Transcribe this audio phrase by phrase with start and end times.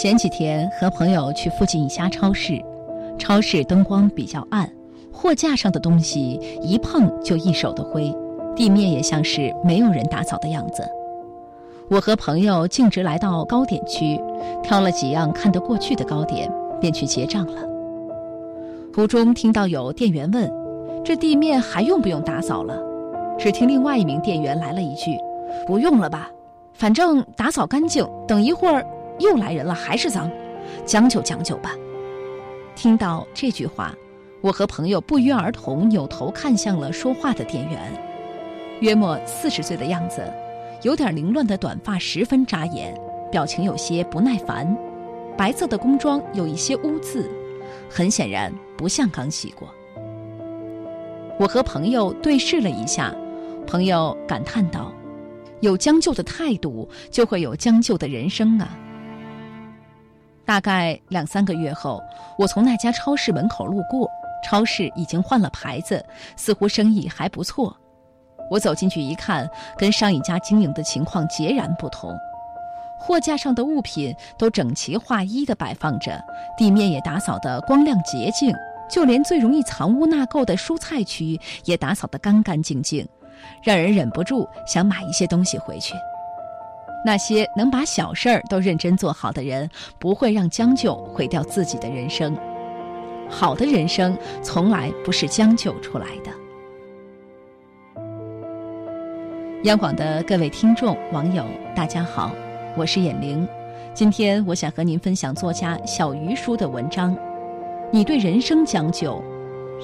[0.00, 2.58] 前几天和朋友去附近一家超市，
[3.18, 4.66] 超市灯光比较暗，
[5.12, 8.10] 货架上的东西一碰就一手的灰，
[8.56, 10.82] 地面也像是没有人打扫的样子。
[11.90, 14.18] 我和朋友径直来到糕点区，
[14.62, 17.60] 挑了几样看得过去的糕点，便去结账了。
[18.94, 20.50] 途中听到有店员问
[21.04, 22.74] ：“这地面还用不用打扫了？”
[23.38, 25.18] 只听另外一名店员来了一句
[25.68, 26.30] ：“不用了吧，
[26.72, 28.82] 反正打扫干净，等一会儿
[29.20, 30.28] 又来人了还是脏，
[30.84, 31.76] 将就将就吧。”
[32.74, 33.94] 听到这句话，
[34.40, 37.92] 我和朋友不约而同扭头看向了说话的店员，
[38.80, 40.22] 约莫四十岁的样子，
[40.82, 42.98] 有点凌乱的短发十分扎眼，
[43.30, 44.76] 表情有些不耐烦，
[45.36, 47.30] 白色的工装有一些污渍，
[47.88, 49.68] 很显然不像刚洗过。
[51.38, 53.14] 我和朋友对视了一下。
[53.66, 54.92] 朋友感叹道
[55.60, 58.76] ：“有将就的态度，就会有将就的人生啊。”
[60.50, 62.02] 大概两三个月后，
[62.36, 64.10] 我从那家超市门口路过，
[64.42, 67.76] 超市已经换了牌子，似乎生意还不错。
[68.50, 72.12] 我走进去一看，跟上一家经营的情况截然不同。
[72.98, 76.20] 货架上的物品都整齐划一地摆放着，
[76.58, 78.52] 地面也打扫得光亮洁净，
[78.90, 83.08] 就连最容易藏污纳垢的蔬菜区也打扫得干干净净。
[83.62, 85.94] 让人忍不住想买一些东西回去。
[87.04, 92.36] 那些能把小事儿都认真做好的人，不会让将就毁掉自己的人生。
[93.28, 96.30] 好的人生从来不是将就出来的。
[99.64, 102.32] 央广的各位听众、网友，大家好，
[102.76, 103.46] 我是眼玲。
[103.94, 107.16] 今天我想和您分享作家小鱼叔的文章：
[107.90, 109.22] 你对人生将就，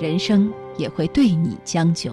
[0.00, 2.10] 人生也会对你将就。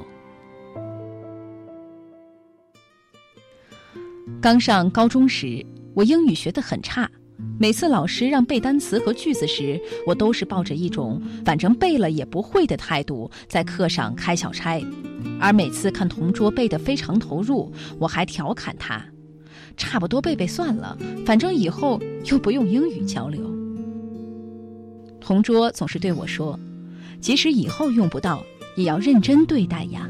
[4.44, 7.10] 刚上高中时，我英语学得很差。
[7.58, 14.84] 每次老师让背单词和句子时，我都是抱着一种反正背了也不会的态度在课上开小差。
[15.40, 19.02] 而每次看同桌背得非常投入，我还调侃他
[19.78, 23.50] ：“差不多背背算了，反正以后又不用英语交流。”
[25.22, 26.60] 同桌总是对我说
[27.22, 28.44] ：“即使以后用不到，
[28.76, 30.10] 也要认真对待呀。”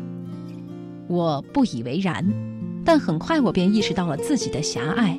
[1.08, 2.26] 我不以为然。
[2.86, 5.18] 但很快我便意识到了自己的狭隘。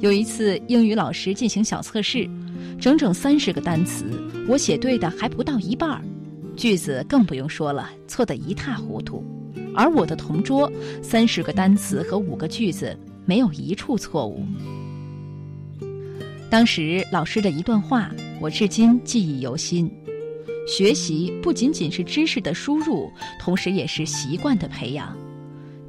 [0.00, 2.28] 有一次英语老师进行小测试，
[2.80, 4.04] 整整三十个单词，
[4.48, 6.02] 我写对的还不到一半儿，
[6.56, 9.24] 句子更不用说了，错得一塌糊涂。
[9.74, 10.70] 而我的同桌，
[11.02, 14.44] 三十个单词和五个句子，没有一处错误。
[16.50, 19.90] 当时老师的一段话，我至今记忆犹新：
[20.68, 25.16] 学习不仅仅是知识的输入，同时也是习惯的培养。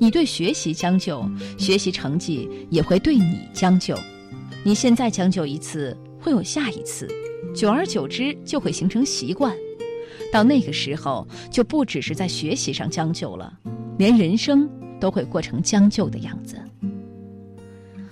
[0.03, 1.25] 你对学习将就，
[1.57, 3.97] 学习成绩也会对你将就。
[4.61, 7.07] 你现在将就一次，会有下一次，
[7.55, 9.55] 久而久之就会形成习惯。
[10.29, 13.57] 到那个时候，就不只是在学习上将就了，
[13.97, 14.69] 连人生
[14.99, 16.57] 都会过成将就的样子。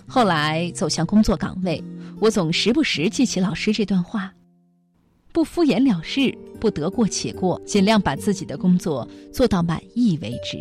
[0.08, 1.84] 后来走向工作岗位，
[2.22, 4.34] 我总时不时记起老师这段话：
[5.34, 10.58] 不敷衍了事，不得过且过，尽量把自己的工作做到满意为止。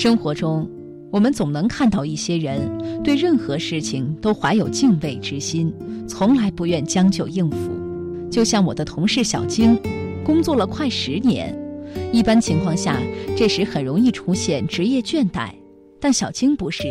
[0.00, 0.66] 生活中，
[1.10, 2.58] 我们总能看到一些人
[3.04, 5.70] 对任何事情都怀有敬畏之心，
[6.08, 7.70] 从来不愿将就应付。
[8.30, 9.78] 就像我的同事小晶，
[10.24, 11.54] 工作了快十年，
[12.14, 12.96] 一般情况下，
[13.36, 15.50] 这时很容易出现职业倦怠，
[16.00, 16.84] 但小晶不是，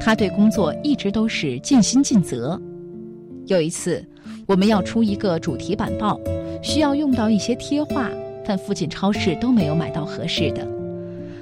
[0.00, 2.58] 她对工作一直都是尽心尽责。
[3.44, 4.02] 有一次，
[4.46, 6.18] 我们要出一个主题板报，
[6.62, 8.08] 需要用到一些贴画，
[8.42, 10.66] 但附近超市都没有买到合适的。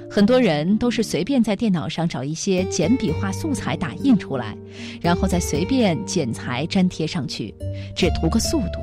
[0.09, 4.57] 很多人都是随便在电脑上找一些简笔画素材打印出来，
[5.01, 7.53] 然后再随便剪裁粘贴上去，
[7.95, 8.79] 只图个速度。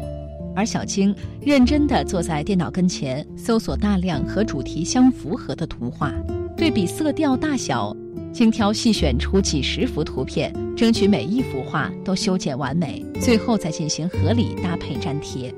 [0.54, 6.12] 而小青认真地坐在电脑跟前，搜索大量和主题相符合的图画，
[6.56, 7.96] 对比色调、大小，
[8.32, 15.52] 精挑细选出几十幅图片，争取每一幅画都修剪完美，最后再进行合理搭配粘贴。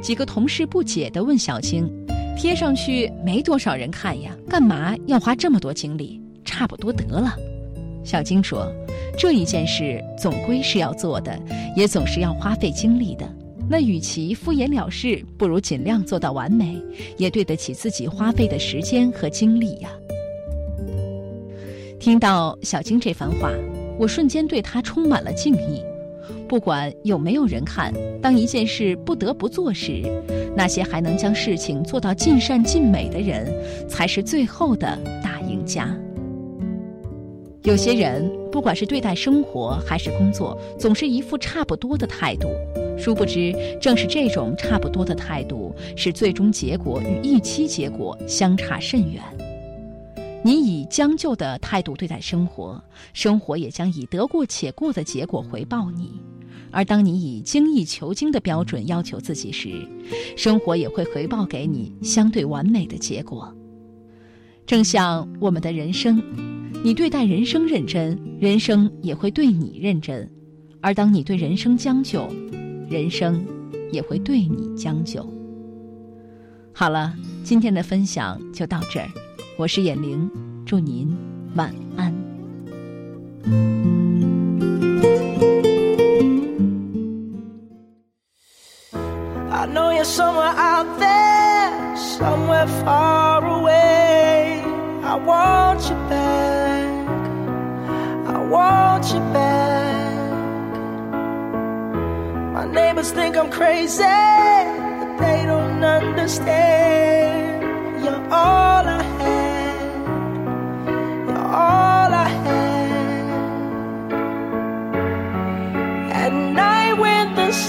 [0.00, 1.86] 几个同事不解地问小青。
[2.36, 6.20] 贴上去没多少人看呀，干嘛要花这么多精力？
[6.44, 7.36] 差不多得了。
[8.04, 8.70] 小金说
[9.16, 11.38] ：“这一件事总归是要做的，
[11.76, 13.28] 也总是要花费精力的。
[13.68, 16.76] 那与其敷衍了事，不如尽量做到完美，
[17.16, 19.90] 也对得起自己花费的时间和精力呀。”
[22.00, 23.52] 听到小金这番话，
[23.96, 25.80] 我瞬间对他充满了敬意。
[26.48, 30.02] 不管有没有人看，当一件事不得不做时，
[30.56, 33.52] 那些还能将事情做到尽善尽美的人，
[33.88, 35.88] 才是最后的大赢家。
[37.62, 42.48] 有些人不管是对待生活还是工作，总是一副差不多的态度。
[42.98, 49.22] 殊不知，正是这种差不多的态度，使最终结果与预期结果相差甚远。
[50.44, 56.08] 你以将就的态度对待生活，生活也将以得过且过的结果回报你；
[56.70, 59.70] 而当你以精益求精的标准要求自己时，
[60.36, 63.54] 生活也会回报给你相对完美的结果。
[64.66, 66.22] 正像我们的人生，
[66.84, 70.26] 你对待人生认真，人生也会对你认真；
[70.80, 72.28] 而当你对人生将就，
[72.88, 73.44] 人生
[73.92, 75.24] 也会对你将就。
[76.72, 77.14] 好了，
[77.44, 79.08] 今天的分享就到这儿，
[79.62, 80.28] 我是眼玲，
[80.66, 81.16] 祝您
[81.54, 82.12] 晚安。
[89.52, 94.64] I know you're somewhere out there, somewhere far away.
[95.04, 96.88] I want you back.
[98.26, 99.94] I want you back.
[102.52, 107.62] My neighbors think I'm crazy, but they don't understand.
[108.02, 109.31] You're all I had.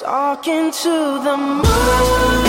[0.01, 0.95] talking to
[1.25, 2.44] the moon.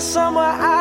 [0.00, 0.79] somewhere I